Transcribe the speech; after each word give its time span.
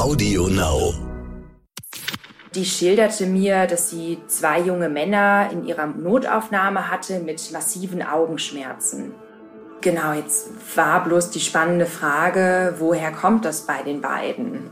Audio 0.00 0.48
Now. 0.48 0.94
Die 2.54 2.64
schilderte 2.64 3.26
mir, 3.26 3.66
dass 3.66 3.90
sie 3.90 4.16
zwei 4.28 4.58
junge 4.58 4.88
Männer 4.88 5.50
in 5.52 5.66
ihrer 5.66 5.88
Notaufnahme 5.88 6.90
hatte 6.90 7.20
mit 7.20 7.52
massiven 7.52 8.02
Augenschmerzen. 8.02 9.12
Genau, 9.82 10.14
jetzt 10.14 10.48
war 10.74 11.04
bloß 11.04 11.32
die 11.32 11.40
spannende 11.40 11.84
Frage, 11.84 12.76
woher 12.78 13.12
kommt 13.12 13.44
das 13.44 13.66
bei 13.66 13.82
den 13.82 14.00
beiden? 14.00 14.70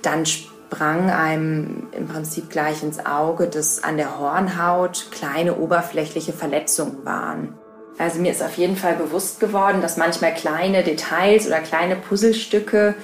Dann 0.00 0.24
sprang 0.24 1.10
einem 1.10 1.88
im 1.92 2.08
Prinzip 2.08 2.48
gleich 2.48 2.82
ins 2.82 3.04
Auge, 3.04 3.48
dass 3.48 3.84
an 3.84 3.98
der 3.98 4.18
Hornhaut 4.18 5.08
kleine 5.10 5.58
oberflächliche 5.58 6.32
Verletzungen 6.32 7.04
waren. 7.04 7.52
Also 7.98 8.18
mir 8.18 8.32
ist 8.32 8.42
auf 8.42 8.56
jeden 8.56 8.76
Fall 8.76 8.94
bewusst 8.94 9.40
geworden, 9.40 9.82
dass 9.82 9.98
manchmal 9.98 10.32
kleine 10.32 10.82
Details 10.82 11.46
oder 11.46 11.58
kleine 11.58 11.96
Puzzlestücke 11.96 12.94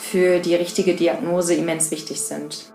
für 0.00 0.40
die 0.40 0.54
richtige 0.54 0.94
Diagnose 0.94 1.54
immens 1.54 1.90
wichtig 1.90 2.20
sind. 2.20 2.72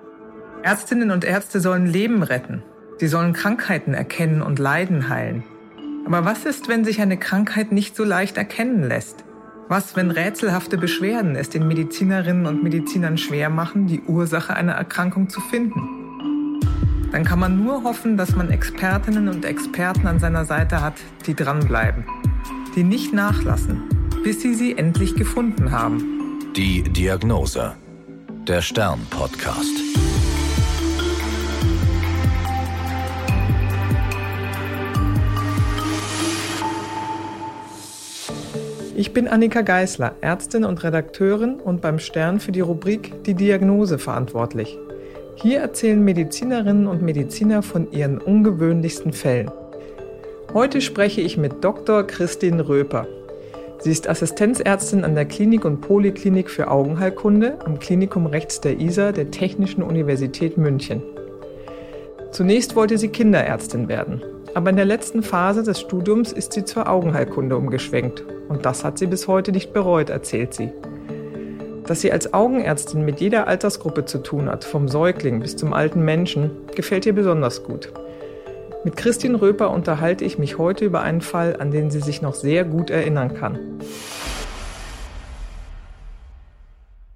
Ärztinnen 0.63 1.11
und 1.11 1.23
Ärzte 1.23 1.59
sollen 1.59 1.85
Leben 1.85 2.23
retten. 2.23 2.63
Sie 2.97 3.07
sollen 3.07 3.33
Krankheiten 3.33 3.93
erkennen 3.93 4.41
und 4.41 4.59
Leiden 4.59 5.09
heilen. 5.09 5.43
Aber 6.05 6.23
was 6.23 6.45
ist, 6.45 6.67
wenn 6.67 6.85
sich 6.85 7.01
eine 7.01 7.17
Krankheit 7.17 7.71
nicht 7.71 7.95
so 7.95 8.03
leicht 8.03 8.37
erkennen 8.37 8.87
lässt? 8.87 9.23
Was, 9.67 9.95
wenn 9.95 10.11
rätselhafte 10.11 10.77
Beschwerden 10.77 11.35
es 11.35 11.49
den 11.49 11.67
Medizinerinnen 11.67 12.45
und 12.45 12.63
Medizinern 12.63 13.17
schwer 13.17 13.49
machen, 13.49 13.87
die 13.87 14.01
Ursache 14.01 14.55
einer 14.55 14.73
Erkrankung 14.73 15.29
zu 15.29 15.41
finden? 15.41 16.05
dann 17.15 17.23
kann 17.23 17.39
man 17.39 17.63
nur 17.63 17.83
hoffen, 17.83 18.17
dass 18.17 18.35
man 18.35 18.51
Expertinnen 18.51 19.29
und 19.29 19.45
Experten 19.45 20.05
an 20.05 20.19
seiner 20.19 20.43
Seite 20.43 20.81
hat, 20.81 20.95
die 21.25 21.33
dranbleiben, 21.33 22.03
die 22.75 22.83
nicht 22.83 23.13
nachlassen, 23.13 23.83
bis 24.21 24.41
sie 24.41 24.53
sie 24.53 24.77
endlich 24.77 25.15
gefunden 25.15 25.71
haben. 25.71 26.14
Die 26.55 26.83
Diagnose. 26.83 27.75
Der 28.47 28.61
Stern-Podcast. 28.61 29.77
Ich 38.95 39.11
bin 39.11 39.27
Annika 39.27 39.63
Geißler, 39.63 40.15
Ärztin 40.21 40.63
und 40.63 40.81
Redakteurin 40.81 41.55
und 41.55 41.81
beim 41.81 41.99
Stern 41.99 42.39
für 42.39 42.53
die 42.53 42.61
Rubrik 42.61 43.25
Die 43.25 43.33
Diagnose 43.33 43.99
verantwortlich. 43.99 44.77
Hier 45.35 45.59
erzählen 45.59 46.01
Medizinerinnen 46.01 46.87
und 46.87 47.01
Mediziner 47.01 47.63
von 47.63 47.91
ihren 47.91 48.17
ungewöhnlichsten 48.17 49.11
Fällen. 49.11 49.51
Heute 50.53 50.79
spreche 50.79 51.19
ich 51.19 51.35
mit 51.35 51.65
Dr. 51.65 52.07
Christine 52.07 52.65
Röper. 52.65 53.05
Sie 53.79 53.91
ist 53.91 54.09
Assistenzärztin 54.09 55.03
an 55.03 55.15
der 55.15 55.25
Klinik 55.25 55.65
und 55.65 55.81
Poliklinik 55.81 56.49
für 56.49 56.71
Augenheilkunde 56.71 57.59
am 57.65 57.79
Klinikum 57.79 58.25
rechts 58.25 58.61
der 58.61 58.79
ISA 58.79 59.11
der 59.11 59.31
Technischen 59.31 59.83
Universität 59.83 60.57
München. 60.57 61.03
Zunächst 62.31 62.75
wollte 62.75 62.97
sie 62.97 63.09
Kinderärztin 63.09 63.87
werden, 63.87 64.23
aber 64.55 64.69
in 64.69 64.75
der 64.75 64.85
letzten 64.85 65.21
Phase 65.21 65.63
des 65.63 65.79
Studiums 65.79 66.31
ist 66.31 66.53
sie 66.53 66.65
zur 66.65 66.89
Augenheilkunde 66.89 67.55
umgeschwenkt 67.55 68.23
und 68.49 68.65
das 68.65 68.83
hat 68.83 68.97
sie 68.97 69.07
bis 69.07 69.27
heute 69.27 69.51
nicht 69.51 69.73
bereut, 69.73 70.09
erzählt 70.09 70.53
sie. 70.53 70.71
Dass 71.85 72.01
sie 72.01 72.11
als 72.11 72.33
Augenärztin 72.33 73.05
mit 73.05 73.19
jeder 73.19 73.47
Altersgruppe 73.47 74.05
zu 74.05 74.17
tun 74.17 74.49
hat, 74.49 74.63
vom 74.63 74.87
Säugling 74.87 75.41
bis 75.41 75.55
zum 75.55 75.73
alten 75.73 76.03
Menschen, 76.03 76.49
gefällt 76.75 77.05
ihr 77.05 77.13
besonders 77.13 77.63
gut. 77.63 77.91
Mit 78.85 78.97
Christine 78.97 79.41
Röper 79.41 79.71
unterhalte 79.71 80.25
ich 80.25 80.37
mich 80.37 80.59
heute 80.59 80.85
über 80.85 81.01
einen 81.01 81.21
Fall, 81.21 81.59
an 81.59 81.71
den 81.71 81.89
sie 81.89 82.01
sich 82.01 82.21
noch 82.21 82.35
sehr 82.35 82.63
gut 82.63 82.91
erinnern 82.91 83.33
kann. 83.33 83.79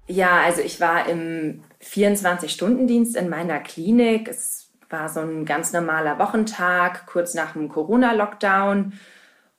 Ja, 0.08 0.40
also 0.44 0.62
ich 0.62 0.80
war 0.80 1.08
im 1.08 1.62
24-Stunden-Dienst 1.80 3.14
in 3.14 3.28
meiner 3.28 3.60
Klinik. 3.60 4.26
Es 4.26 4.72
war 4.88 5.08
so 5.08 5.20
ein 5.20 5.44
ganz 5.44 5.72
normaler 5.72 6.18
Wochentag, 6.18 7.06
kurz 7.06 7.34
nach 7.34 7.52
dem 7.52 7.68
Corona-Lockdown. 7.68 8.94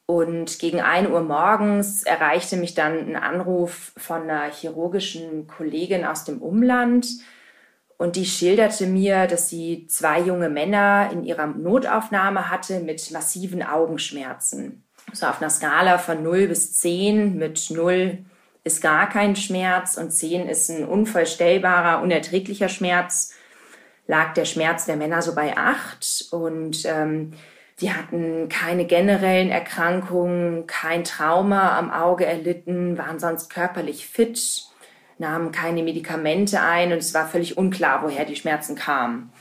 Und 0.05 0.59
gegen 0.59 0.81
1 0.81 1.07
Uhr 1.07 1.21
morgens 1.21 2.03
erreichte 2.03 2.57
mich 2.57 2.73
dann 2.73 3.07
ein 3.07 3.15
Anruf 3.15 3.93
von 3.95 4.23
einer 4.23 4.51
chirurgischen 4.51 5.47
Kollegin 5.47 6.03
aus 6.03 6.25
dem 6.25 6.41
Umland. 6.41 7.07
Und 8.01 8.15
die 8.15 8.25
schilderte 8.25 8.87
mir, 8.87 9.27
dass 9.27 9.47
sie 9.47 9.85
zwei 9.85 10.21
junge 10.21 10.49
Männer 10.49 11.11
in 11.13 11.23
ihrer 11.23 11.45
Notaufnahme 11.45 12.49
hatte 12.49 12.79
mit 12.79 13.11
massiven 13.11 13.61
Augenschmerzen. 13.61 14.83
So 15.13 15.27
auf 15.27 15.39
einer 15.39 15.51
Skala 15.51 15.99
von 15.99 16.23
0 16.23 16.47
bis 16.47 16.73
10 16.79 17.37
mit 17.37 17.69
0 17.69 18.17
ist 18.63 18.81
gar 18.81 19.07
kein 19.07 19.35
Schmerz 19.35 19.97
und 19.97 20.09
10 20.09 20.49
ist 20.49 20.71
ein 20.71 20.83
unvorstellbarer, 20.83 22.01
unerträglicher 22.01 22.69
Schmerz, 22.69 23.35
lag 24.07 24.33
der 24.33 24.45
Schmerz 24.45 24.85
der 24.85 24.95
Männer 24.95 25.21
so 25.21 25.35
bei 25.35 25.55
8. 25.55 26.29
Und 26.31 26.83
ähm, 26.85 27.33
die 27.81 27.93
hatten 27.93 28.49
keine 28.49 28.85
generellen 28.85 29.51
Erkrankungen, 29.51 30.65
kein 30.65 31.03
Trauma 31.03 31.77
am 31.77 31.91
Auge 31.91 32.25
erlitten, 32.25 32.97
waren 32.97 33.19
sonst 33.19 33.51
körperlich 33.51 34.07
fit, 34.07 34.70
nahmen 35.21 35.53
keine 35.53 35.83
Medikamente 35.83 36.59
ein 36.59 36.91
und 36.91 36.97
es 36.97 37.13
war 37.13 37.27
völlig 37.27 37.57
unklar, 37.57 38.03
woher 38.03 38.25
die 38.25 38.35
Schmerzen 38.35 38.75
kamen. 38.75 39.31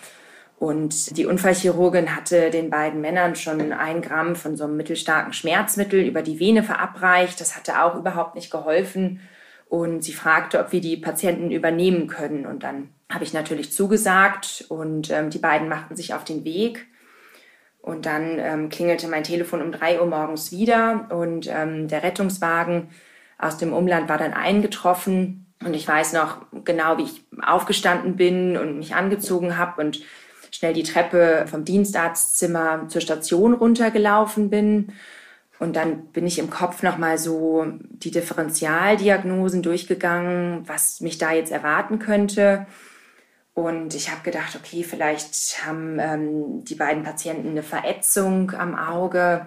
Und 0.60 1.16
die 1.16 1.24
Unfallchirurgin 1.24 2.14
hatte 2.14 2.50
den 2.50 2.68
beiden 2.68 3.00
Männern 3.00 3.34
schon 3.34 3.72
ein 3.72 4.02
Gramm 4.02 4.36
von 4.36 4.56
so 4.58 4.64
einem 4.64 4.76
mittelstarken 4.76 5.32
Schmerzmittel 5.32 6.00
über 6.00 6.20
die 6.20 6.38
Vene 6.38 6.62
verabreicht. 6.62 7.40
Das 7.40 7.56
hatte 7.56 7.82
auch 7.82 7.96
überhaupt 7.96 8.34
nicht 8.34 8.50
geholfen. 8.50 9.20
Und 9.70 10.04
sie 10.04 10.12
fragte, 10.12 10.60
ob 10.60 10.70
wir 10.72 10.82
die 10.82 10.98
Patienten 10.98 11.50
übernehmen 11.50 12.08
können. 12.08 12.44
Und 12.44 12.62
dann 12.62 12.90
habe 13.10 13.24
ich 13.24 13.32
natürlich 13.32 13.72
zugesagt 13.72 14.66
und 14.68 15.10
ähm, 15.10 15.30
die 15.30 15.38
beiden 15.38 15.68
machten 15.68 15.96
sich 15.96 16.12
auf 16.12 16.24
den 16.24 16.44
Weg. 16.44 16.86
Und 17.80 18.04
dann 18.04 18.38
ähm, 18.38 18.68
klingelte 18.68 19.08
mein 19.08 19.24
Telefon 19.24 19.62
um 19.62 19.72
drei 19.72 19.98
Uhr 19.98 20.06
morgens 20.06 20.52
wieder 20.52 21.08
und 21.10 21.48
ähm, 21.48 21.88
der 21.88 22.02
Rettungswagen 22.02 22.88
aus 23.38 23.56
dem 23.56 23.72
Umland 23.72 24.10
war 24.10 24.18
dann 24.18 24.34
eingetroffen. 24.34 25.49
Und 25.64 25.74
ich 25.74 25.86
weiß 25.86 26.14
noch 26.14 26.38
genau, 26.64 26.96
wie 26.98 27.02
ich 27.02 27.22
aufgestanden 27.44 28.16
bin 28.16 28.56
und 28.56 28.78
mich 28.78 28.94
angezogen 28.94 29.58
habe 29.58 29.80
und 29.80 30.00
schnell 30.50 30.72
die 30.72 30.82
Treppe 30.82 31.46
vom 31.48 31.64
Dienstarztzimmer 31.64 32.88
zur 32.88 33.00
Station 33.00 33.54
runtergelaufen 33.54 34.50
bin. 34.50 34.92
Und 35.58 35.76
dann 35.76 36.06
bin 36.06 36.26
ich 36.26 36.38
im 36.38 36.48
Kopf 36.48 36.82
nochmal 36.82 37.18
so 37.18 37.66
die 37.90 38.10
Differentialdiagnosen 38.10 39.62
durchgegangen, 39.62 40.66
was 40.66 41.00
mich 41.00 41.18
da 41.18 41.32
jetzt 41.32 41.52
erwarten 41.52 41.98
könnte. 41.98 42.66
Und 43.52 43.94
ich 43.94 44.10
habe 44.10 44.22
gedacht, 44.22 44.56
okay, 44.56 44.82
vielleicht 44.84 45.66
haben 45.66 45.98
ähm, 46.00 46.64
die 46.64 46.76
beiden 46.76 47.02
Patienten 47.02 47.50
eine 47.50 47.62
Verätzung 47.62 48.52
am 48.52 48.74
Auge. 48.74 49.46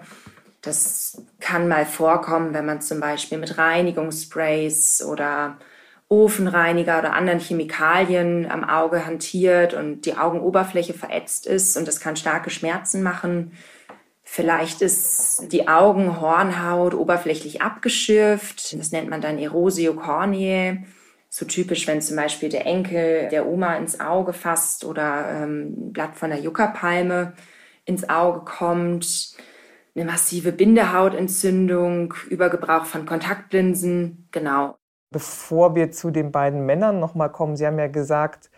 Das 0.62 1.22
kann 1.40 1.66
mal 1.66 1.84
vorkommen, 1.84 2.54
wenn 2.54 2.64
man 2.64 2.80
zum 2.80 3.00
Beispiel 3.00 3.38
mit 3.38 3.58
Reinigungssprays 3.58 5.02
oder 5.04 5.58
Ofenreiniger 6.08 6.98
oder 6.98 7.14
anderen 7.14 7.40
Chemikalien 7.40 8.50
am 8.50 8.62
Auge 8.62 9.06
hantiert 9.06 9.74
und 9.74 10.06
die 10.06 10.16
Augenoberfläche 10.16 10.94
verätzt 10.94 11.46
ist 11.46 11.76
und 11.76 11.88
das 11.88 12.00
kann 12.00 12.16
starke 12.16 12.50
Schmerzen 12.50 13.02
machen. 13.02 13.52
Vielleicht 14.22 14.82
ist 14.82 15.52
die 15.52 15.68
Augenhornhaut 15.68 16.94
oberflächlich 16.94 17.62
abgeschürft. 17.62 18.78
Das 18.78 18.90
nennt 18.90 19.10
man 19.10 19.20
dann 19.20 19.38
Erosio 19.38 19.94
corneae 19.94 20.84
so 21.34 21.46
typisch, 21.46 21.88
wenn 21.88 22.00
zum 22.00 22.14
Beispiel 22.14 22.48
der 22.48 22.64
Enkel 22.64 23.28
der 23.28 23.48
Oma 23.48 23.74
ins 23.74 23.98
Auge 23.98 24.32
fasst 24.32 24.84
oder 24.84 25.28
ähm, 25.30 25.88
ein 25.88 25.92
Blatt 25.92 26.14
von 26.14 26.30
der 26.30 26.38
Juckerpalme 26.38 27.32
ins 27.84 28.08
Auge 28.08 28.44
kommt, 28.44 29.34
eine 29.96 30.04
massive 30.04 30.52
Bindehautentzündung, 30.52 32.14
Übergebrauch 32.30 32.84
von 32.84 33.04
Kontaktlinsen, 33.04 34.28
genau. 34.30 34.78
Bevor 35.14 35.76
wir 35.76 35.92
zu 35.92 36.10
den 36.10 36.32
beiden 36.32 36.66
Männern 36.66 36.98
nochmal 36.98 37.30
kommen, 37.30 37.56
Sie 37.56 37.64
haben 37.64 37.78
ja 37.78 37.86
gesagt, 37.86 38.50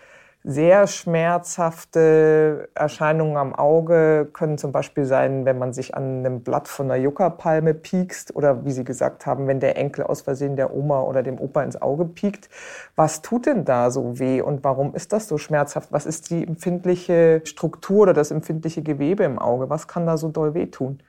sehr 0.43 0.87
schmerzhafte 0.87 2.71
Erscheinungen 2.75 3.37
am 3.37 3.55
Auge 3.55 4.31
können 4.33 4.57
zum 4.57 4.73
Beispiel 4.73 5.05
sein, 5.05 5.45
wenn 5.45 5.59
man 5.59 5.75
sich 5.75 5.95
an 5.95 6.21
einem 6.21 6.43
Blatt 6.43 6.67
von 6.67 6.87
einer 6.87 6.97
Juckerpalme 7.03 7.75
piekst 7.75 8.35
oder 8.35 8.65
wie 8.65 8.71
Sie 8.71 8.85
gesagt 8.85 9.27
haben, 9.27 9.47
wenn 9.49 9.61
der 9.61 9.77
Enkel 9.77 10.05
aus 10.05 10.23
Versehen 10.23 10.57
der 10.57 10.73
Oma 10.75 11.03
oder 11.03 11.23
dem 11.23 11.39
Opa 11.39 11.63
ins 11.63 11.83
Auge 11.83 12.07
piekt. 12.07 12.49
Was 12.95 13.21
tut 13.21 13.45
denn 13.45 13.67
da 13.67 13.91
so 13.91 14.19
weh 14.19 14.41
und 14.41 14.65
warum 14.65 14.95
ist 14.95 15.13
das 15.13 15.29
so 15.29 15.37
schmerzhaft? 15.37 15.93
Was 15.93 16.07
ist 16.07 16.31
die 16.31 16.47
empfindliche 16.47 17.43
Struktur 17.45 18.05
oder 18.05 18.15
das 18.15 18.31
empfindliche 18.31 18.83
Gewebe 18.83 19.25
im 19.25 19.39
Auge? 19.39 19.69
Was 19.69 19.89
kann 19.89 20.07
da 20.07 20.17
so 20.17 20.31
doll 20.31 20.55
wehtun? 20.55 21.03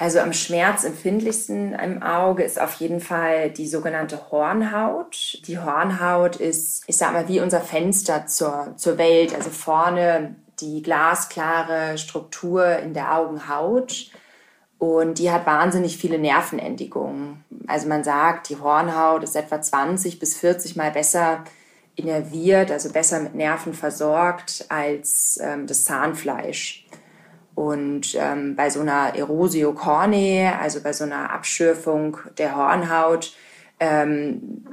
Also 0.00 0.20
am 0.20 0.32
schmerzempfindlichsten 0.32 1.72
im 1.72 2.04
Auge 2.04 2.44
ist 2.44 2.60
auf 2.60 2.74
jeden 2.74 3.00
Fall 3.00 3.50
die 3.50 3.66
sogenannte 3.66 4.30
Hornhaut. 4.30 5.40
Die 5.48 5.58
Hornhaut 5.58 6.36
ist, 6.36 6.84
ich 6.86 6.96
sag 6.96 7.12
mal, 7.12 7.26
wie 7.26 7.40
unser 7.40 7.60
Fenster 7.60 8.26
zur, 8.26 8.74
zur 8.76 8.96
Welt. 8.96 9.34
Also 9.34 9.50
vorne 9.50 10.36
die 10.60 10.82
glasklare 10.82 11.98
Struktur 11.98 12.78
in 12.78 12.94
der 12.94 13.16
Augenhaut. 13.16 14.12
Und 14.78 15.18
die 15.18 15.32
hat 15.32 15.46
wahnsinnig 15.46 15.98
viele 15.98 16.20
Nervenendigungen. 16.20 17.44
Also 17.66 17.88
man 17.88 18.04
sagt, 18.04 18.50
die 18.50 18.56
Hornhaut 18.60 19.24
ist 19.24 19.34
etwa 19.34 19.60
20 19.60 20.20
bis 20.20 20.36
40 20.36 20.76
Mal 20.76 20.92
besser 20.92 21.42
innerviert, 21.96 22.70
also 22.70 22.90
besser 22.90 23.18
mit 23.18 23.34
Nerven 23.34 23.74
versorgt 23.74 24.66
als 24.68 25.40
ähm, 25.42 25.66
das 25.66 25.82
Zahnfleisch. 25.82 26.86
Und 27.58 28.14
ähm, 28.14 28.54
bei 28.54 28.70
so 28.70 28.82
einer 28.82 29.16
Erosio 29.16 29.72
cornea, 29.72 30.60
also 30.60 30.80
bei 30.80 30.92
so 30.92 31.02
einer 31.02 31.32
Abschürfung 31.32 32.16
der 32.38 32.54
Hornhaut, 32.54 33.32
ähm, 33.80 34.64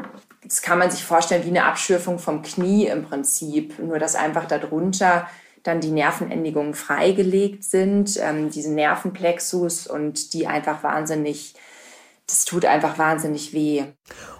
das 0.43 0.61
kann 0.61 0.77
man 0.77 0.91
sich 0.91 1.03
vorstellen 1.03 1.43
wie 1.45 1.49
eine 1.49 1.65
Abschürfung 1.65 2.19
vom 2.19 2.43
Knie 2.43 2.85
im 2.85 3.01
Prinzip, 3.01 3.79
nur 3.79 3.97
dass 3.97 4.15
einfach 4.15 4.45
darunter 4.45 5.27
dann 5.63 5.81
die 5.81 5.89
Nervenendigungen 5.89 6.75
freigelegt 6.75 7.63
sind, 7.63 8.19
ähm, 8.21 8.51
diese 8.51 8.71
Nervenplexus 8.71 9.87
und 9.87 10.33
die 10.33 10.45
einfach 10.45 10.83
wahnsinnig, 10.83 11.55
das 12.27 12.45
tut 12.45 12.65
einfach 12.65 12.99
wahnsinnig 12.99 13.51
weh. 13.51 13.85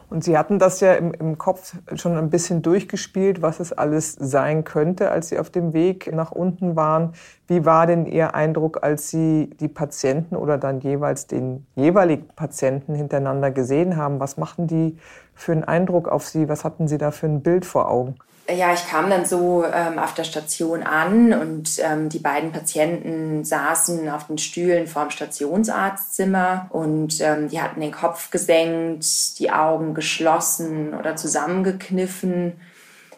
Und 0.09 0.23
Sie 0.23 0.37
hatten 0.37 0.59
das 0.59 0.79
ja 0.81 0.93
im, 0.93 1.13
im, 1.13 1.37
Kopf 1.37 1.75
schon 1.95 2.15
ein 2.17 2.29
bisschen 2.29 2.61
durchgespielt, 2.61 3.41
was 3.41 3.59
es 3.59 3.73
alles 3.73 4.13
sein 4.13 4.63
könnte, 4.63 5.09
als 5.09 5.29
Sie 5.29 5.39
auf 5.39 5.49
dem 5.49 5.73
Weg 5.73 6.13
nach 6.13 6.31
unten 6.31 6.75
waren. 6.75 7.13
Wie 7.47 7.65
war 7.65 7.85
denn 7.85 8.05
Ihr 8.05 8.33
Eindruck, 8.33 8.83
als 8.83 9.09
Sie 9.09 9.51
die 9.59 9.67
Patienten 9.67 10.35
oder 10.35 10.57
dann 10.57 10.79
jeweils 10.79 11.27
den 11.27 11.67
jeweiligen 11.75 12.27
Patienten 12.35 12.95
hintereinander 12.95 13.51
gesehen 13.51 13.97
haben? 13.97 14.19
Was 14.19 14.37
machten 14.37 14.67
die 14.67 14.97
für 15.33 15.51
einen 15.51 15.63
Eindruck 15.63 16.07
auf 16.07 16.27
Sie? 16.27 16.49
Was 16.49 16.63
hatten 16.63 16.87
Sie 16.87 16.97
da 16.97 17.11
für 17.11 17.27
ein 17.27 17.41
Bild 17.41 17.65
vor 17.65 17.89
Augen? 17.89 18.15
ja, 18.53 18.73
ich 18.73 18.87
kam 18.87 19.09
dann 19.09 19.25
so 19.25 19.65
ähm, 19.65 19.97
auf 19.97 20.13
der 20.13 20.23
Station 20.23 20.83
an 20.83 21.33
und 21.33 21.79
ähm, 21.79 22.09
die 22.09 22.19
beiden 22.19 22.51
Patienten 22.51 23.43
saßen 23.43 24.07
auf 24.09 24.27
den 24.27 24.37
Stühlen 24.37 24.85
vorm 24.87 25.09
Stationsarztzimmer 25.09 26.67
und 26.69 27.19
ähm, 27.21 27.49
die 27.49 27.59
hatten 27.59 27.81
den 27.81 27.91
Kopf 27.91 28.29
gesenkt, 28.29 29.39
die 29.39 29.51
Augen 29.51 29.95
geschlossen 29.95 30.93
oder 30.93 31.15
zusammengekniffen, 31.15 32.53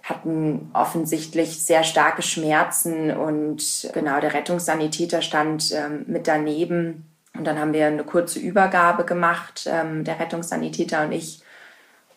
hatten 0.07 0.69
offensichtlich 0.73 1.61
sehr 1.61 1.83
starke 1.83 2.21
Schmerzen 2.21 3.11
und 3.11 3.89
genau 3.93 4.21
der 4.21 4.33
Rettungssanitäter 4.33 5.21
stand 5.21 5.73
ähm, 5.73 6.05
mit 6.07 6.27
daneben. 6.27 7.05
Und 7.35 7.45
dann 7.45 7.59
haben 7.59 7.73
wir 7.73 7.87
eine 7.87 8.05
kurze 8.05 8.39
Übergabe 8.39 9.03
gemacht, 9.03 9.69
ähm, 9.69 10.05
der 10.05 10.19
Rettungssanitäter 10.19 11.03
und 11.03 11.11
ich 11.11 11.41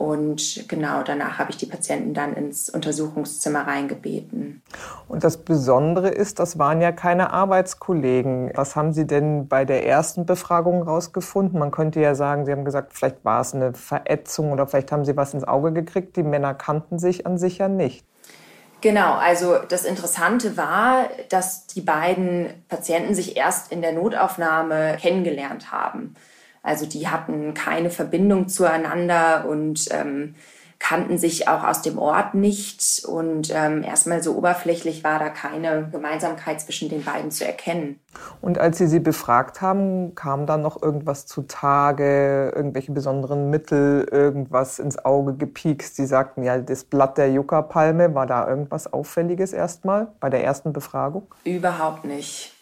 und 0.01 0.67
genau 0.67 1.03
danach 1.03 1.39
habe 1.39 1.51
ich 1.51 1.59
die 1.59 1.67
Patienten 1.67 2.15
dann 2.15 2.33
ins 2.33 2.71
Untersuchungszimmer 2.71 3.67
reingebeten. 3.67 4.63
Und 5.09 5.25
das 5.25 5.37
Besondere 5.37 6.09
ist, 6.09 6.39
das 6.39 6.59
waren 6.59 6.81
ja 6.81 6.91
keine 6.91 7.35
Arbeitskollegen. 7.35 8.51
Was 8.55 8.77
haben 8.77 8.95
Sie 8.95 9.07
denn 9.07 9.47
bei 9.47 9.67
der 9.67 9.87
ersten 9.87 10.25
Befragung 10.25 10.83
rausgefunden? 10.83 11.61
Man 11.61 11.71
könnte 11.71 12.01
ja 12.01 12.15
sagen, 12.15 12.47
Sie 12.47 12.53
haben 12.53 12.65
gesagt, 12.65 12.95
vielleicht 12.95 13.27
war 13.27 13.43
es 13.43 13.55
eine 13.55 13.75
Verätzung 13.75 14.53
oder 14.53 14.67
vielleicht 14.67 14.91
haben 14.91 15.05
Sie 15.05 15.19
was 15.19 15.35
ins 15.35 15.45
Auge 15.45 15.71
gekriegt. 15.71 16.17
Die 16.17 16.23
Männer 16.23 16.55
kannten 16.55 16.99
sich 16.99 17.27
an 17.27 17.37
sich 17.37 17.59
ja 17.59 17.69
nicht. 17.69 18.07
Genau, 18.81 19.17
also 19.17 19.59
das 19.69 19.85
Interessante 19.85 20.57
war, 20.57 21.11
dass 21.29 21.67
die 21.67 21.83
beiden 21.83 22.65
Patienten 22.69 23.15
sich 23.15 23.37
erst 23.37 23.71
in 23.71 23.83
der 23.83 23.93
Notaufnahme 23.93 24.97
kennengelernt 24.99 25.71
haben. 25.71 26.15
Also 26.63 26.87
die 26.87 27.09
hatten 27.09 27.55
keine 27.55 27.91
Verbindung 27.91 28.49
zueinander 28.49 29.47
und 29.49 29.89
ähm, 29.91 30.35
kannten 30.81 31.19
sich 31.19 31.47
auch 31.47 31.63
aus 31.63 31.83
dem 31.83 31.99
Ort 31.99 32.35
nicht. 32.35 33.05
Und 33.05 33.53
ähm, 33.55 33.85
erstmal 33.85 34.23
so 34.23 34.35
oberflächlich 34.37 35.05
war 35.05 35.19
da 35.19 35.29
keine 35.29 35.89
Gemeinsamkeit 35.93 36.61
zwischen 36.61 36.89
den 36.89 37.05
beiden 37.05 37.31
zu 37.31 37.47
erkennen. 37.47 38.01
Und 38.41 38.59
als 38.59 38.79
Sie 38.79 38.87
sie 38.87 38.99
befragt 38.99 39.61
haben, 39.61 40.15
kam 40.15 40.47
dann 40.47 40.63
noch 40.63 40.83
irgendwas 40.83 41.27
zutage, 41.27 42.51
irgendwelche 42.57 42.93
besonderen 42.93 43.51
Mittel, 43.51 44.09
irgendwas 44.11 44.79
ins 44.79 44.99
Auge 45.05 45.35
gepiekst? 45.35 45.97
Sie 45.97 46.07
sagten 46.07 46.43
ja, 46.43 46.59
das 46.59 46.85
Blatt 46.85 47.19
der 47.19 47.31
Yucca-Palme, 47.31 48.15
war 48.15 48.27
da 48.27 48.49
irgendwas 48.49 48.93
Auffälliges 48.93 49.53
erstmal 49.53 50.09
bei 50.19 50.31
der 50.31 50.43
ersten 50.43 50.73
Befragung? 50.73 51.27
Überhaupt 51.45 52.05
nicht. 52.05 52.55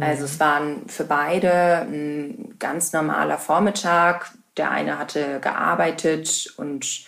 Also 0.00 0.24
es 0.24 0.40
war 0.40 0.60
für 0.86 1.04
beide 1.04 1.82
ein 1.82 2.56
ganz 2.58 2.92
normaler 2.92 3.38
Vormittag. 3.38 4.32
Der 4.56 4.70
eine 4.70 4.98
hatte 4.98 5.40
gearbeitet 5.40 6.52
und 6.56 7.06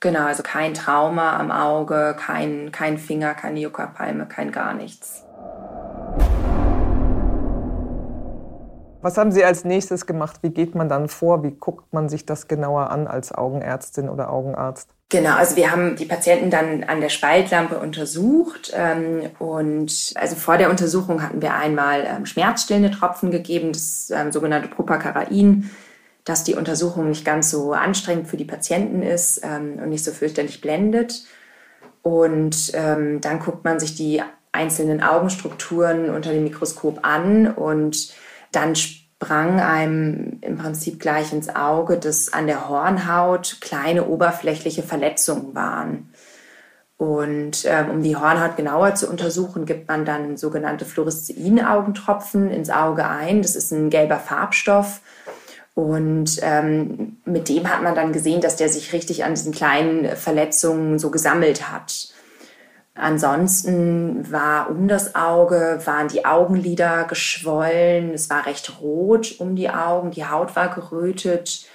genau, 0.00 0.26
also 0.26 0.42
kein 0.42 0.74
Trauma 0.74 1.38
am 1.38 1.50
Auge, 1.50 2.16
kein, 2.18 2.72
kein 2.72 2.98
Finger, 2.98 3.34
keine 3.34 3.60
Juckerpalme, 3.60 4.26
kein 4.26 4.52
gar 4.52 4.74
nichts. 4.74 5.24
Was 9.02 9.18
haben 9.18 9.32
Sie 9.32 9.44
als 9.44 9.64
nächstes 9.64 10.06
gemacht? 10.06 10.36
Wie 10.42 10.50
geht 10.50 10.74
man 10.76 10.88
dann 10.88 11.08
vor? 11.08 11.42
Wie 11.42 11.50
guckt 11.50 11.92
man 11.92 12.08
sich 12.08 12.24
das 12.24 12.46
genauer 12.46 12.90
an 12.90 13.08
als 13.08 13.32
Augenärztin 13.32 14.08
oder 14.08 14.32
Augenarzt? 14.32 14.90
Genau, 15.08 15.34
also 15.36 15.56
wir 15.56 15.70
haben 15.70 15.96
die 15.96 16.06
Patienten 16.06 16.48
dann 16.48 16.84
an 16.84 17.02
der 17.02 17.10
Spaltlampe 17.10 17.78
untersucht 17.78 18.72
ähm, 18.74 19.28
und 19.38 20.14
also 20.14 20.36
vor 20.36 20.56
der 20.56 20.70
Untersuchung 20.70 21.22
hatten 21.22 21.42
wir 21.42 21.52
einmal 21.52 22.06
ähm, 22.06 22.24
schmerzstillende 22.24 22.90
Tropfen 22.90 23.30
gegeben, 23.30 23.72
das 23.72 24.10
ähm, 24.10 24.32
sogenannte 24.32 24.68
Propacarain, 24.68 25.70
dass 26.24 26.44
die 26.44 26.54
Untersuchung 26.54 27.08
nicht 27.08 27.26
ganz 27.26 27.50
so 27.50 27.72
anstrengend 27.72 28.28
für 28.28 28.38
die 28.38 28.46
Patienten 28.46 29.02
ist 29.02 29.42
ähm, 29.44 29.80
und 29.82 29.90
nicht 29.90 30.04
so 30.04 30.12
fürchterlich 30.12 30.62
blendet. 30.62 31.24
Und 32.00 32.72
ähm, 32.72 33.20
dann 33.20 33.38
guckt 33.40 33.64
man 33.64 33.80
sich 33.80 33.94
die 33.94 34.22
einzelnen 34.52 35.02
Augenstrukturen 35.02 36.08
unter 36.08 36.32
dem 36.32 36.44
Mikroskop 36.44 37.00
an 37.02 37.50
und 37.50 38.14
dann 38.52 38.74
sprang 38.74 39.60
einem 39.60 40.38
im 40.40 40.58
Prinzip 40.58 41.00
gleich 41.00 41.32
ins 41.32 41.48
Auge, 41.48 41.98
dass 41.98 42.32
an 42.32 42.46
der 42.46 42.68
Hornhaut 42.68 43.58
kleine 43.60 44.06
oberflächliche 44.06 44.82
Verletzungen 44.82 45.54
waren. 45.54 46.12
Und 46.96 47.64
ähm, 47.64 47.90
um 47.90 48.02
die 48.02 48.14
Hornhaut 48.14 48.56
genauer 48.56 48.94
zu 48.94 49.10
untersuchen, 49.10 49.66
gibt 49.66 49.88
man 49.88 50.04
dann 50.04 50.36
sogenannte 50.36 50.84
Fluorescein-Augentropfen 50.84 52.50
ins 52.50 52.70
Auge 52.70 53.08
ein. 53.08 53.42
Das 53.42 53.56
ist 53.56 53.72
ein 53.72 53.90
gelber 53.90 54.20
Farbstoff. 54.20 55.00
Und 55.74 56.38
ähm, 56.42 57.16
mit 57.24 57.48
dem 57.48 57.68
hat 57.68 57.82
man 57.82 57.94
dann 57.94 58.12
gesehen, 58.12 58.40
dass 58.40 58.56
der 58.56 58.68
sich 58.68 58.92
richtig 58.92 59.24
an 59.24 59.34
diesen 59.34 59.52
kleinen 59.52 60.16
Verletzungen 60.16 60.98
so 60.98 61.10
gesammelt 61.10 61.72
hat. 61.72 62.11
Ansonsten 62.94 64.30
war 64.30 64.68
um 64.70 64.86
das 64.86 65.14
Auge, 65.14 65.80
waren 65.84 66.08
die 66.08 66.26
Augenlider 66.26 67.04
geschwollen, 67.04 68.12
es 68.12 68.28
war 68.28 68.44
recht 68.44 68.80
rot 68.80 69.36
um 69.38 69.56
die 69.56 69.70
Augen, 69.70 70.10
die 70.10 70.26
Haut 70.26 70.54
war 70.56 70.74
gerötet 70.74 71.66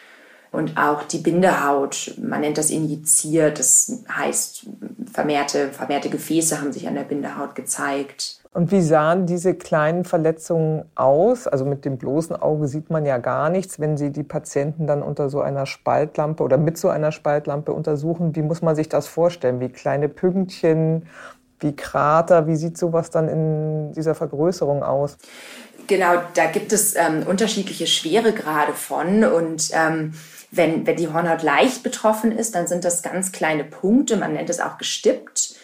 und 0.52 0.78
auch 0.78 1.04
die 1.04 1.18
Bindehaut, 1.18 2.14
man 2.22 2.42
nennt 2.42 2.60
das 2.60 2.70
injiziert, 2.70 3.58
das 3.58 4.04
heißt 4.16 4.68
vermehrte, 5.12 5.72
vermehrte 5.72 6.10
Gefäße 6.10 6.62
haben 6.62 6.72
sich 6.72 6.88
an 6.88 6.96
der 6.96 7.04
Bindehaut 7.04 7.56
gezeigt. 7.56 8.40
Und 8.58 8.72
wie 8.72 8.82
sahen 8.82 9.28
diese 9.28 9.54
kleinen 9.54 10.04
Verletzungen 10.04 10.86
aus? 10.96 11.46
Also 11.46 11.64
mit 11.64 11.86
dem 11.86 12.00
bloßen 12.00 12.36
Auge 12.36 12.68
sieht 12.68 12.90
man 12.90 13.06
ja 13.06 13.20
gar 13.20 13.52
nichts. 13.52 13.80
Wenn 13.80 13.98
Sie 13.98 14.12
die 14.12 14.24
Patienten 14.24 14.88
dann 14.88 15.04
unter 15.04 15.30
so 15.30 15.42
einer 15.42 15.68
Spaltlampe 15.68 16.42
oder 16.42 16.58
mit 16.58 16.76
so 16.76 16.90
einer 16.90 17.12
Spaltlampe 17.12 17.72
untersuchen, 17.72 18.36
wie 18.36 18.42
muss 18.42 18.64
man 18.64 18.76
sich 18.76 18.90
das 18.90 19.06
vorstellen? 19.06 19.60
Wie 19.60 19.70
kleine 19.70 20.10
Pünktchen, 20.10 21.06
wie 21.60 21.76
Krater, 21.76 22.48
wie 22.48 22.56
sieht 22.56 22.80
sowas 22.80 23.12
dann 23.12 23.28
in 23.28 23.92
dieser 23.92 24.16
Vergrößerung 24.16 24.82
aus? 24.82 25.20
Genau, 25.86 26.16
da 26.34 26.48
gibt 26.48 26.74
es 26.74 26.96
ähm, 26.96 27.28
unterschiedliche 27.28 27.86
Schweregrade 27.86 28.74
von 28.74 29.24
und 29.24 29.70
ähm, 29.74 30.16
wenn, 30.50 30.88
wenn 30.88 30.96
die 30.96 31.14
Hornhaut 31.14 31.44
leicht 31.44 31.84
betroffen 31.84 32.32
ist, 32.32 32.56
dann 32.56 32.66
sind 32.66 32.86
das 32.86 33.04
ganz 33.04 33.32
kleine 33.32 33.66
Punkte, 33.66 34.18
man 34.18 34.34
nennt 34.34 34.50
es 34.50 34.60
auch 34.60 34.80
gestippt. 34.80 35.57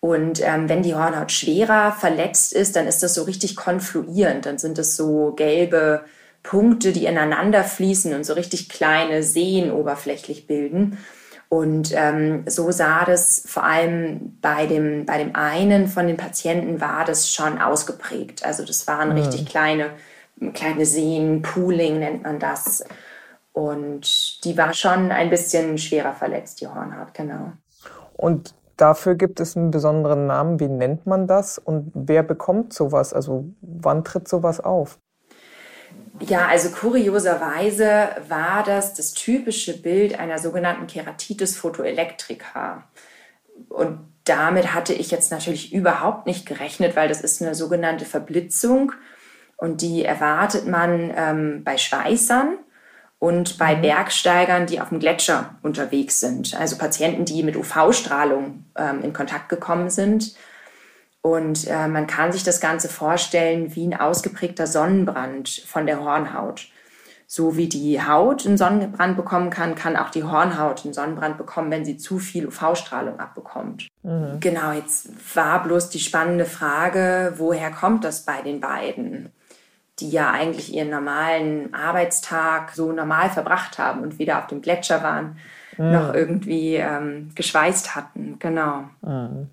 Und 0.00 0.40
ähm, 0.42 0.68
wenn 0.68 0.82
die 0.82 0.94
Hornhaut 0.94 1.30
schwerer 1.30 1.92
verletzt 1.92 2.54
ist, 2.54 2.74
dann 2.74 2.86
ist 2.86 3.02
das 3.02 3.14
so 3.14 3.24
richtig 3.24 3.54
konfluierend. 3.54 4.46
Dann 4.46 4.58
sind 4.58 4.78
es 4.78 4.96
so 4.96 5.32
gelbe 5.32 6.04
Punkte, 6.42 6.92
die 6.92 7.04
ineinander 7.04 7.64
fließen 7.64 8.14
und 8.14 8.24
so 8.24 8.32
richtig 8.32 8.70
kleine 8.70 9.22
Seen 9.22 9.70
oberflächlich 9.70 10.46
bilden. 10.46 10.98
Und 11.50 11.92
ähm, 11.94 12.44
so 12.46 12.70
sah 12.70 13.04
das 13.04 13.42
vor 13.44 13.64
allem 13.64 14.38
bei 14.40 14.66
dem, 14.66 15.04
bei 15.04 15.18
dem 15.18 15.34
einen 15.34 15.88
von 15.88 16.06
den 16.06 16.16
Patienten 16.16 16.80
war 16.80 17.04
das 17.04 17.30
schon 17.30 17.60
ausgeprägt. 17.60 18.44
Also 18.44 18.64
das 18.64 18.86
waren 18.86 19.10
mhm. 19.10 19.16
richtig 19.16 19.46
kleine, 19.46 19.90
kleine 20.54 20.86
Seen, 20.86 21.42
Pooling 21.42 21.98
nennt 21.98 22.22
man 22.22 22.38
das. 22.38 22.84
Und 23.52 24.44
die 24.44 24.56
war 24.56 24.72
schon 24.72 25.10
ein 25.10 25.28
bisschen 25.28 25.76
schwerer 25.76 26.14
verletzt, 26.14 26.60
die 26.60 26.68
Hornhaut, 26.68 27.12
genau. 27.14 27.52
Und 28.16 28.54
Dafür 28.80 29.14
gibt 29.14 29.40
es 29.40 29.58
einen 29.58 29.70
besonderen 29.70 30.26
Namen. 30.26 30.58
Wie 30.58 30.68
nennt 30.68 31.06
man 31.06 31.26
das? 31.26 31.58
Und 31.58 31.92
wer 31.94 32.22
bekommt 32.22 32.72
sowas? 32.72 33.12
Also 33.12 33.44
wann 33.60 34.04
tritt 34.04 34.26
sowas 34.26 34.58
auf? 34.58 34.98
Ja, 36.20 36.48
also 36.48 36.70
kurioserweise 36.70 38.08
war 38.28 38.62
das 38.64 38.94
das 38.94 39.12
typische 39.12 39.82
Bild 39.82 40.18
einer 40.18 40.38
sogenannten 40.38 40.86
Keratitis 40.86 41.58
photoelektrika. 41.58 42.84
Und 43.68 43.98
damit 44.24 44.72
hatte 44.72 44.94
ich 44.94 45.10
jetzt 45.10 45.30
natürlich 45.30 45.74
überhaupt 45.74 46.26
nicht 46.26 46.46
gerechnet, 46.46 46.96
weil 46.96 47.08
das 47.08 47.20
ist 47.20 47.42
eine 47.42 47.54
sogenannte 47.54 48.06
Verblitzung 48.06 48.92
und 49.58 49.82
die 49.82 50.06
erwartet 50.06 50.66
man 50.66 51.12
ähm, 51.14 51.64
bei 51.64 51.76
Schweißern. 51.76 52.56
Und 53.20 53.58
bei 53.58 53.76
mhm. 53.76 53.82
Bergsteigern, 53.82 54.66
die 54.66 54.80
auf 54.80 54.88
dem 54.88 54.98
Gletscher 54.98 55.54
unterwegs 55.62 56.18
sind. 56.18 56.58
Also 56.58 56.76
Patienten, 56.76 57.26
die 57.26 57.44
mit 57.44 57.54
UV-Strahlung 57.54 58.64
ähm, 58.76 59.02
in 59.02 59.12
Kontakt 59.12 59.48
gekommen 59.50 59.90
sind. 59.90 60.34
Und 61.20 61.68
äh, 61.68 61.86
man 61.86 62.06
kann 62.06 62.32
sich 62.32 62.44
das 62.44 62.60
Ganze 62.60 62.88
vorstellen 62.88 63.76
wie 63.76 63.86
ein 63.86 64.00
ausgeprägter 64.00 64.66
Sonnenbrand 64.66 65.50
von 65.50 65.86
der 65.86 66.00
Hornhaut. 66.00 66.68
So 67.26 67.58
wie 67.58 67.68
die 67.68 68.02
Haut 68.02 68.46
einen 68.46 68.56
Sonnenbrand 68.56 69.18
bekommen 69.18 69.50
kann, 69.50 69.74
kann 69.74 69.96
auch 69.96 70.10
die 70.10 70.24
Hornhaut 70.24 70.84
einen 70.84 70.94
Sonnenbrand 70.94 71.36
bekommen, 71.36 71.70
wenn 71.70 71.84
sie 71.84 71.98
zu 71.98 72.18
viel 72.18 72.46
UV-Strahlung 72.46 73.20
abbekommt. 73.20 73.86
Mhm. 74.02 74.40
Genau, 74.40 74.72
jetzt 74.72 75.10
war 75.36 75.62
bloß 75.62 75.90
die 75.90 76.00
spannende 76.00 76.46
Frage, 76.46 77.34
woher 77.36 77.70
kommt 77.70 78.02
das 78.02 78.24
bei 78.24 78.40
den 78.40 78.60
beiden? 78.60 79.30
Die 80.00 80.10
ja 80.10 80.30
eigentlich 80.30 80.74
ihren 80.74 80.90
normalen 80.90 81.74
Arbeitstag 81.74 82.72
so 82.72 82.92
normal 82.92 83.30
verbracht 83.30 83.78
haben 83.78 84.02
und 84.02 84.18
weder 84.18 84.38
auf 84.38 84.46
dem 84.46 84.62
Gletscher 84.62 85.02
waren, 85.02 85.38
mhm. 85.76 85.92
noch 85.92 86.14
irgendwie 86.14 86.76
ähm, 86.76 87.30
geschweißt 87.34 87.94
hatten. 87.94 88.36
Genau. 88.38 88.84
Mhm. 89.02 89.48